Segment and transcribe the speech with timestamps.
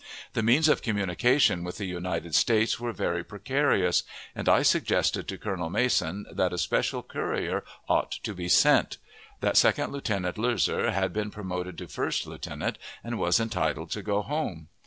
[0.33, 4.01] The means of communication with the United States were very precarious,
[4.33, 8.97] and I suggested to Colonel Mason that a special courier ought to be sent;
[9.41, 14.23] that Second Lieutenant Loeser had been promoted to first lieutenant, and was entitled to go
[14.23, 14.69] home.